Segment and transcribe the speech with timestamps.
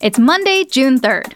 [0.00, 1.34] It's Monday, June 3rd.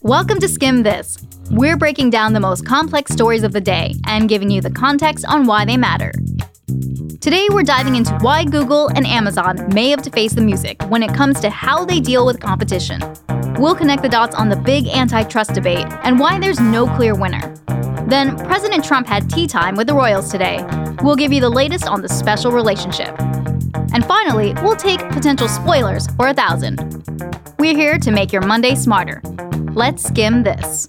[0.00, 1.18] Welcome to Skimm This.
[1.50, 5.26] We're breaking down the most complex stories of the day and giving you the context
[5.26, 6.10] on why they matter.
[7.20, 11.02] Today, we're diving into why Google and Amazon may have to face the music when
[11.02, 13.02] it comes to how they deal with competition.
[13.58, 17.54] We'll connect the dots on the big antitrust debate and why there's no clear winner.
[18.06, 20.64] Then, President Trump had tea time with the royals today.
[21.02, 23.14] We'll give you the latest on the special relationship.
[23.92, 26.93] And finally, we'll take potential spoilers for a thousand.
[27.64, 29.22] We're here to make your Monday smarter.
[29.72, 30.86] Let's skim this.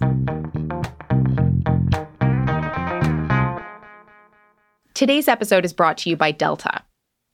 [4.94, 6.84] Today's episode is brought to you by Delta.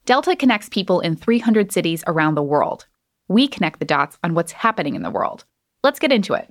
[0.05, 2.85] Delta connects people in 300 cities around the world.
[3.29, 5.43] We connect the dots on what's happening in the world.
[5.83, 6.47] Let's get into it.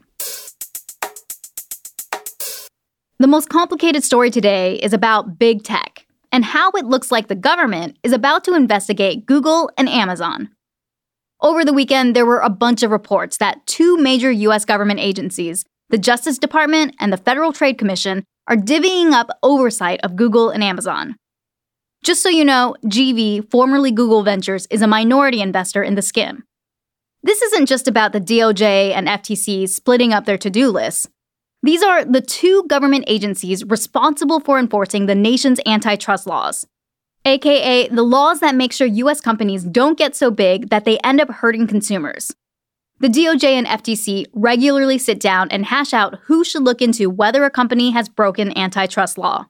[3.20, 7.36] The most complicated story today is about big tech and how it looks like the
[7.36, 10.50] government is about to investigate Google and Amazon.
[11.42, 15.64] Over the weekend, there were a bunch of reports that two major US government agencies,
[15.88, 20.62] the Justice Department and the Federal Trade Commission, are divvying up oversight of Google and
[20.62, 21.16] Amazon.
[22.04, 26.42] Just so you know, GV, formerly Google Ventures, is a minority investor in the Skimm.
[27.22, 31.08] This isn't just about the DOJ and FTC splitting up their to do lists.
[31.62, 36.66] These are the two government agencies responsible for enforcing the nation's antitrust laws,
[37.24, 41.20] aka the laws that make sure US companies don't get so big that they end
[41.20, 42.32] up hurting consumers.
[43.00, 47.44] The DOJ and FTC regularly sit down and hash out who should look into whether
[47.44, 49.46] a company has broken antitrust law.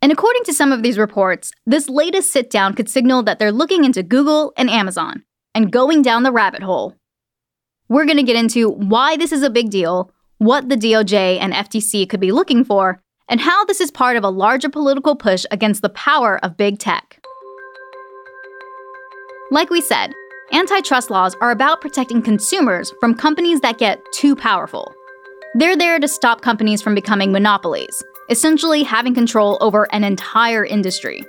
[0.00, 3.50] And according to some of these reports, this latest sit down could signal that they're
[3.50, 5.24] looking into Google and Amazon
[5.56, 6.94] and going down the rabbit hole.
[7.88, 11.52] We're going to get into why this is a big deal, what the DOJ and
[11.52, 15.44] FTC could be looking for, and how this is part of a larger political push
[15.50, 17.20] against the power of big tech.
[19.50, 20.14] Like we said,
[20.52, 24.92] antitrust laws are about protecting consumers from companies that get too powerful.
[25.54, 31.22] They're there to stop companies from becoming monopolies, essentially having control over an entire industry.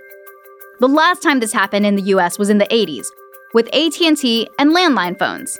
[0.80, 3.08] The last time this happened in the US was in the 80s
[3.54, 5.58] with AT&T and landline phones.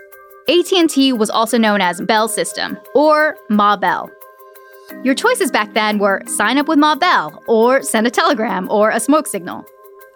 [0.48, 4.10] AT&T was also known as Bell System, or Ma Bell.
[5.04, 8.90] Your choices back then were sign up with Ma Bell, or send a telegram, or
[8.90, 9.66] a smoke signal.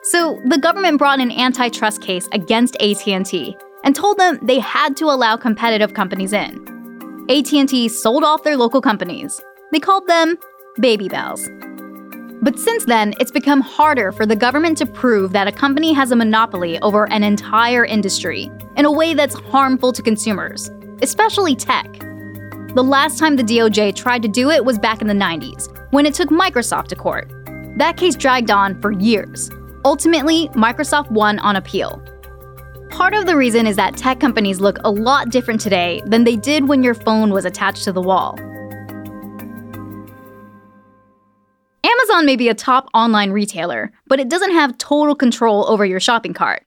[0.04, 5.06] So the government brought an antitrust case against AT&T and told them they had to
[5.06, 7.26] allow competitive companies in.
[7.30, 9.40] AT&T sold off their local companies.
[9.72, 10.38] They called them
[10.80, 11.48] baby bells.
[12.42, 16.12] But since then, it's become harder for the government to prove that a company has
[16.12, 20.70] a monopoly over an entire industry in a way that's harmful to consumers,
[21.02, 21.88] especially tech.
[22.76, 26.08] The last time the DOJ tried to do it was back in the 90s, when
[26.08, 27.32] it took Microsoft to court.
[27.78, 29.52] That case dragged on for years.
[29.86, 32.02] Ultimately, Microsoft won on appeal.
[32.90, 36.36] Part of the reason is that tech companies look a lot different today than they
[36.36, 38.40] did when your phone was attached to the wall.
[41.84, 46.00] Amazon may be a top online retailer, but it doesn't have total control over your
[46.00, 46.66] shopping cart.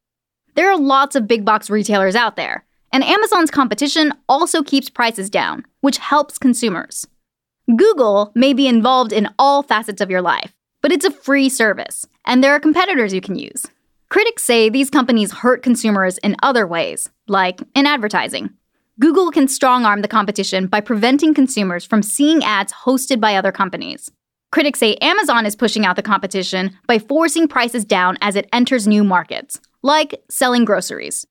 [0.54, 2.64] There are lots of big box retailers out there,
[2.96, 7.06] and Amazon's competition also keeps prices down, which helps consumers.
[7.76, 12.06] Google may be involved in all facets of your life, but it's a free service,
[12.24, 13.66] and there are competitors you can use.
[14.08, 18.48] Critics say these companies hurt consumers in other ways, like in advertising.
[18.98, 23.52] Google can strong arm the competition by preventing consumers from seeing ads hosted by other
[23.52, 24.10] companies.
[24.52, 28.86] Critics say Amazon is pushing out the competition by forcing prices down as it enters
[28.86, 31.26] new markets, like selling groceries.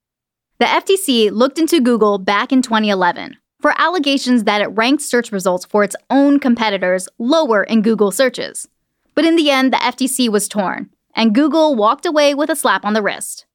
[0.57, 5.65] The FTC looked into Google back in 2011 for allegations that it ranked search results
[5.65, 8.65] for its own competitors lower in Google searches.
[9.15, 12.85] But in the end, the FTC was torn, and Google walked away with a slap
[12.85, 13.45] on the wrist.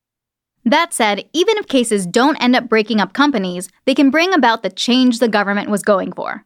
[0.66, 4.62] That said, even if cases don't end up breaking up companies, they can bring about
[4.62, 6.44] the change the government was going for.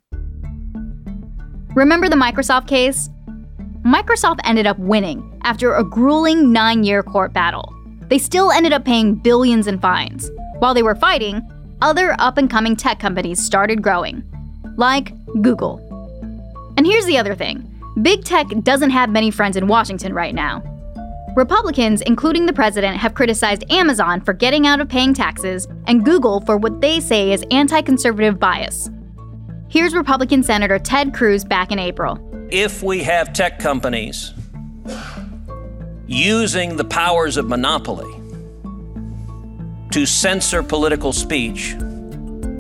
[1.75, 3.11] Remember the Microsoft case?
[3.85, 7.75] Microsoft ended up winning after a grueling nine year court battle.
[8.09, 10.31] They still ended up paying billions in fines.
[10.59, 11.43] While they were fighting,
[11.83, 14.23] other up and coming tech companies started growing,
[14.77, 15.13] like
[15.43, 15.81] Google.
[16.77, 17.71] And here's the other thing
[18.03, 20.63] big tech doesn't have many friends in Washington right now.
[21.37, 26.41] Republicans, including the president, have criticized Amazon for getting out of paying taxes and Google
[26.41, 28.89] for what they say is anti conservative bias.
[29.69, 32.19] Here's Republican Senator Ted Cruz back in April
[32.51, 34.33] if we have tech companies
[36.07, 38.13] using the powers of monopoly
[39.95, 41.77] to censor political speech,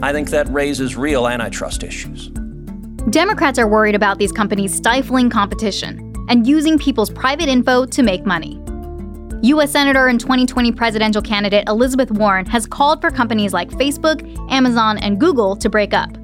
[0.02, 2.28] I think that raises real antitrust issues.
[3.10, 8.24] Democrats are worried about these companies stifling competition and using people's private info to make
[8.24, 8.62] money.
[9.48, 9.72] U.S.
[9.72, 15.18] Senator and 2020 presidential candidate Elizabeth Warren has called for companies like Facebook, Amazon, and
[15.18, 16.16] Google to break up.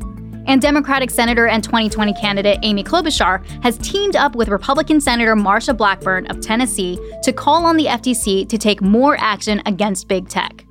[0.47, 5.77] And Democratic Senator and 2020 candidate Amy Klobuchar has teamed up with Republican Senator Marsha
[5.77, 10.65] Blackburn of Tennessee to call on the FTC to take more action against big tech.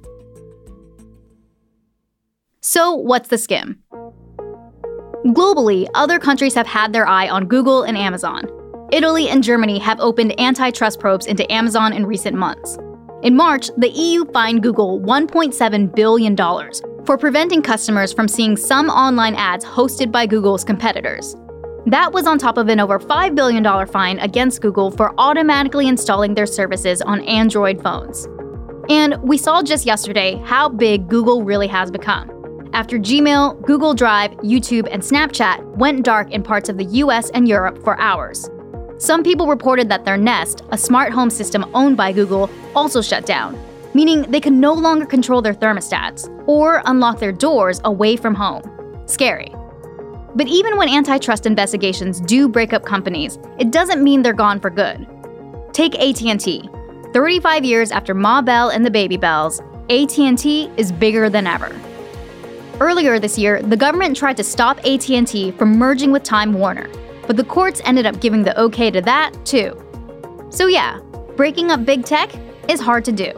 [2.72, 3.78] So, what's the Skimm?
[5.26, 8.48] Globally, other countries have had their eye on Google and Amazon.
[8.92, 12.78] Italy and Germany have opened antitrust probes into Amazon in recent months.
[13.24, 16.38] In March, the EU fined Google $1.7 billion
[17.08, 21.36] for preventing customers from seeing some online ads hosted by Google's competitors.
[21.88, 26.36] That was on top of an over $5 billion fine against Google for automatically installing
[26.36, 28.28] their services on Android phones.
[28.90, 32.39] And we saw just yesterday how big Google really has become.
[32.74, 37.48] After Gmail, Google Drive, YouTube, and Snapchat went dark in parts of the US and
[37.48, 38.48] Europe for hours.
[39.00, 43.26] Some people reported that their Nest, a smart home system owned by Google, also shut
[43.26, 43.60] down,
[43.96, 48.62] meaning they could no longer control their thermostats or unlock their doors away from home.
[49.08, 49.52] Scary.
[50.36, 54.70] But even when antitrust investigations do break up companies, it doesn't mean they're gone for
[54.70, 55.08] good.
[55.74, 56.70] Take AT&T.
[57.14, 61.76] 35 years after Ma Bell and the Baby Bells, AT&T is bigger than ever.
[62.80, 66.90] Earlier this year, the government tried to stop AT&T from merging with Time Warner,
[67.28, 69.76] but the courts ended up giving the okay to that, too.
[70.50, 71.00] So, yeah,
[71.36, 72.32] breaking up big tech
[72.70, 73.34] is hard to do.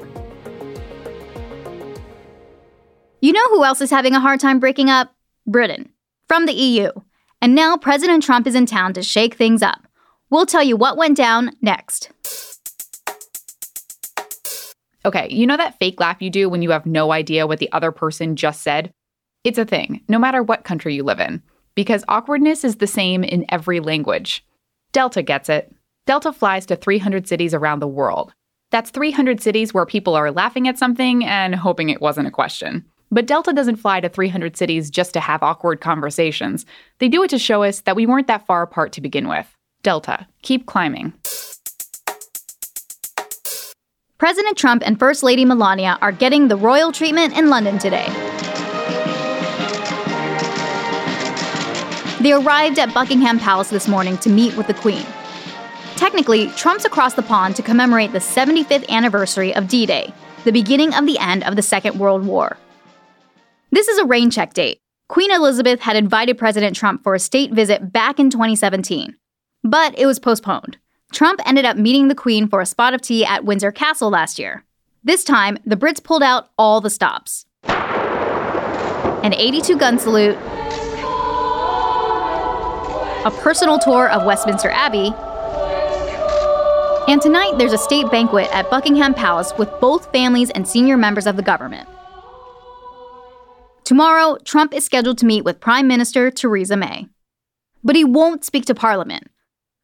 [3.20, 5.12] You know who else is having a hard time breaking up?
[5.48, 5.92] Britain,
[6.28, 6.92] from the EU.
[7.42, 9.88] And now President Trump is in town to shake things up.
[10.30, 12.12] We'll tell you what went down next.
[15.04, 17.72] Okay, you know that fake laugh you do when you have no idea what the
[17.72, 18.94] other person just said?
[19.44, 21.42] It's a thing, no matter what country you live in
[21.76, 24.46] because awkwardness is the same in every language.
[24.92, 25.74] Delta gets it.
[26.06, 28.34] Delta flies to 300 cities around the world.
[28.72, 32.86] That's 300 cities where people are laughing at something and hoping it wasn't a question.
[33.12, 36.66] But Delta doesn't fly to 300 cities just to have awkward conversations.
[37.00, 39.48] They do it to show us that we weren't that far apart to begin with.
[39.84, 41.14] Delta, keep climbing.
[44.18, 48.31] President Trump and First Lady Melania are getting the royal treatment in London today.
[52.22, 55.04] They arrived at Buckingham Palace this morning to meet with the Queen.
[55.96, 60.14] Technically, Trump's across the pond to commemorate the 75th anniversary of D Day,
[60.44, 62.58] the beginning of the end of the Second World War.
[63.72, 64.78] This is a rain check date.
[65.10, 69.16] Queen Elizabeth had invited President Trump for a state visit back in 2017,
[69.64, 70.78] but it was postponed.
[71.12, 74.38] Trump ended up meeting the Queen for a spot of tea at Windsor Castle last
[74.38, 74.64] year.
[75.04, 77.48] This time, the Brits pulled out all the stops.
[77.64, 80.38] An 82 gun salute,
[83.24, 85.14] a personal tour of Westminster Abbey,
[87.12, 91.28] and tonight there's a state banquet at Buckingham Palace with both families and senior members
[91.28, 91.88] of the government.
[93.84, 97.08] Tomorrow, Trump is scheduled to meet with Prime Minister Theresa May.
[97.84, 99.30] But he won't speak to Parliament.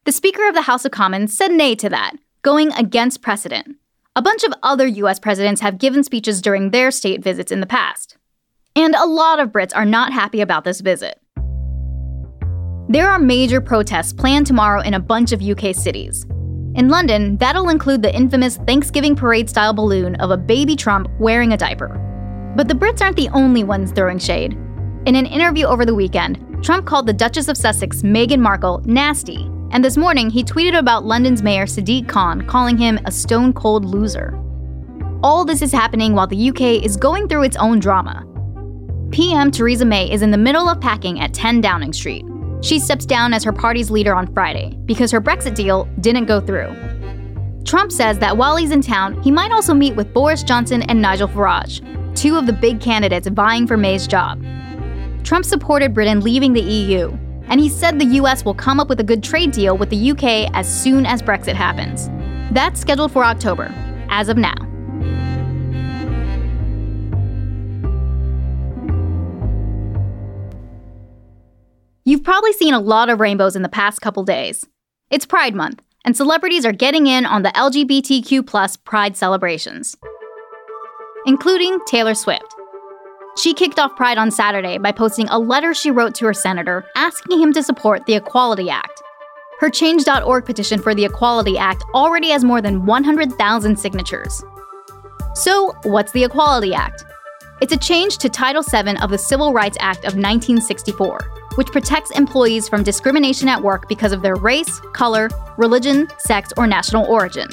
[0.04, 2.12] The Speaker of the House of Commons said nay to that,
[2.42, 3.76] going against precedent.
[4.16, 7.66] A bunch of other US presidents have given speeches during their state visits in the
[7.66, 8.16] past.
[8.74, 11.20] And a lot of Brits are not happy about this visit.
[12.90, 16.24] There are major protests planned tomorrow in a bunch of UK cities.
[16.74, 21.52] In London, that'll include the infamous Thanksgiving parade style balloon of a baby Trump wearing
[21.52, 22.00] a diaper.
[22.56, 24.54] But the Brits aren't the only ones throwing shade.
[25.04, 29.50] In an interview over the weekend, Trump called the Duchess of Sussex, Meghan Markle, nasty,
[29.70, 33.84] and this morning he tweeted about London's Mayor Sadiq Khan calling him a stone cold
[33.84, 34.40] loser.
[35.22, 38.24] All this is happening while the UK is going through its own drama.
[39.10, 42.24] PM Theresa May is in the middle of packing at 10 Downing Street,
[42.60, 46.40] she steps down as her party's leader on Friday because her Brexit deal didn't go
[46.40, 46.74] through.
[47.64, 51.02] Trump says that while he's in town, he might also meet with Boris Johnson and
[51.02, 51.82] Nigel Farage,
[52.16, 54.42] two of the big candidates vying for May's job.
[55.22, 57.10] Trump supported Britain leaving the EU,
[57.48, 60.10] and he said the US will come up with a good trade deal with the
[60.10, 62.08] UK as soon as Brexit happens.
[62.52, 63.72] That's scheduled for October,
[64.08, 64.67] as of now.
[72.08, 74.64] You've probably seen a lot of rainbows in the past couple days.
[75.10, 79.94] It's Pride Month, and celebrities are getting in on the LGBTQ Pride celebrations,
[81.26, 82.54] including Taylor Swift.
[83.36, 86.86] She kicked off Pride on Saturday by posting a letter she wrote to her senator
[86.96, 89.02] asking him to support the Equality Act.
[89.60, 94.42] Her Change.org petition for the Equality Act already has more than 100,000 signatures.
[95.34, 97.04] So, what's the Equality Act?
[97.60, 102.12] It's a change to Title VII of the Civil Rights Act of 1964 which protects
[102.12, 107.48] employees from discrimination at work because of their race, color, religion, sex, or national origin.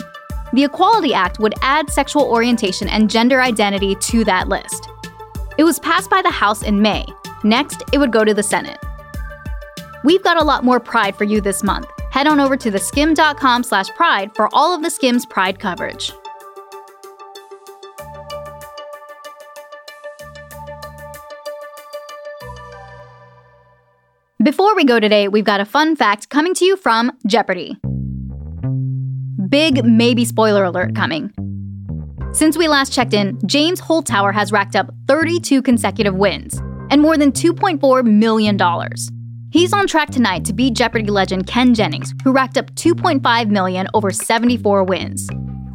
[0.53, 4.87] the Equality Act would add sexual orientation and gender identity to that list.
[5.57, 7.03] It was passed by the House in May.
[7.43, 8.77] Next, it would go to the Senate.
[10.03, 11.87] We've got a lot more Pride for you this month.
[12.11, 16.11] Head on over to theskimm.com slash pride for all of the Skimm's Pride coverage.
[24.45, 27.79] Before we go today, we've got a fun fact coming to you from Jeopardy!
[29.49, 31.31] Big maybe spoiler alert coming.
[32.31, 36.61] Since we last checked in, James Holzhauer has racked up 32 consecutive wins
[36.91, 38.59] and more than $2.4 million.
[39.49, 43.87] He's on track tonight to beat Jeopardy legend Ken Jennings, who racked up 2.5 million
[43.95, 45.27] over 74 wins.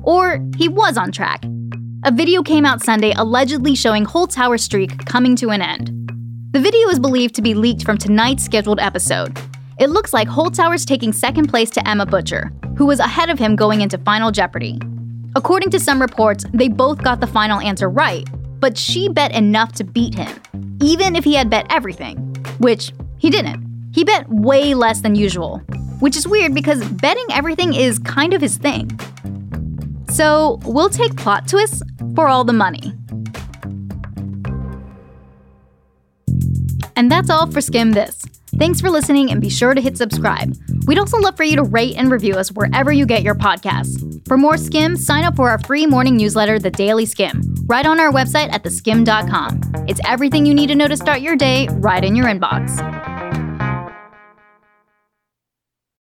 [0.04, 1.44] Or he was on track.
[2.04, 5.99] A video came out Sunday allegedly showing Holzhauer's streak coming to an end.
[6.52, 9.38] The video is believed to be leaked from tonight's scheduled episode.
[9.78, 13.54] It looks like Holzhauer's taking second place to Emma Boettcher, who was ahead of him
[13.54, 14.80] going into Final Jeopardy.
[15.36, 18.28] According to some reports, they both got the final answer right,
[18.58, 20.42] but she bet enough to beat him,
[20.80, 22.16] even if he had bet everything,
[22.58, 23.64] which he didn't.
[23.94, 25.58] He bet way less than usual,
[26.00, 28.90] which is weird because betting everything is kind of his thing.
[30.08, 31.80] So we'll take plot twists
[32.16, 32.92] for all the money.
[37.00, 38.20] And that's all for Skimm This.
[38.58, 40.54] Thanks for listening and be sure to hit subscribe.
[40.86, 44.28] We'd also love for you to rate and review us wherever you get your podcasts.
[44.28, 48.00] For more Skimm, sign up for our free morning newsletter, The Daily Skimm, right on
[48.00, 49.86] our website at theskimm.com.
[49.88, 52.99] It's everything you need to know to start your day right in your inbox.